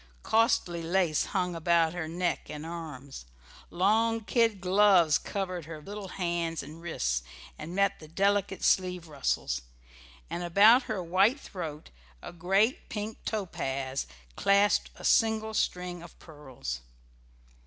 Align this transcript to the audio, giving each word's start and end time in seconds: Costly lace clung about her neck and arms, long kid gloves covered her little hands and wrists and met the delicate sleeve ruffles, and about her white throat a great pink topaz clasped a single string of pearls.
Costly 0.23 0.81
lace 0.81 1.27
clung 1.27 1.53
about 1.53 1.93
her 1.93 2.07
neck 2.07 2.49
and 2.49 2.65
arms, 2.65 3.25
long 3.69 4.21
kid 4.21 4.59
gloves 4.59 5.19
covered 5.19 5.65
her 5.65 5.79
little 5.79 6.07
hands 6.07 6.63
and 6.63 6.81
wrists 6.81 7.21
and 7.55 7.75
met 7.75 7.99
the 7.99 8.07
delicate 8.07 8.63
sleeve 8.63 9.07
ruffles, 9.07 9.61
and 10.27 10.41
about 10.41 10.85
her 10.89 11.03
white 11.03 11.39
throat 11.39 11.91
a 12.23 12.33
great 12.33 12.89
pink 12.89 13.23
topaz 13.25 14.07
clasped 14.35 14.89
a 14.95 15.03
single 15.03 15.53
string 15.53 16.01
of 16.01 16.17
pearls. 16.17 16.81